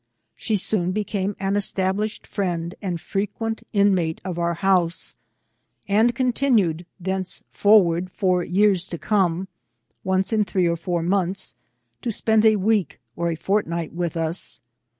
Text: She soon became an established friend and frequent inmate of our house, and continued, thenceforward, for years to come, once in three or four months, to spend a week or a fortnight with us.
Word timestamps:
She 0.33 0.55
soon 0.55 0.93
became 0.93 1.35
an 1.39 1.55
established 1.55 2.25
friend 2.25 2.73
and 2.81 2.99
frequent 2.99 3.61
inmate 3.71 4.19
of 4.25 4.39
our 4.39 4.55
house, 4.55 5.13
and 5.87 6.15
continued, 6.15 6.87
thenceforward, 6.99 8.11
for 8.11 8.43
years 8.43 8.87
to 8.87 8.97
come, 8.97 9.47
once 10.03 10.33
in 10.33 10.43
three 10.43 10.67
or 10.67 10.75
four 10.75 11.03
months, 11.03 11.53
to 12.01 12.09
spend 12.11 12.45
a 12.47 12.55
week 12.55 12.99
or 13.15 13.29
a 13.29 13.35
fortnight 13.35 13.93
with 13.93 14.17
us. 14.17 14.59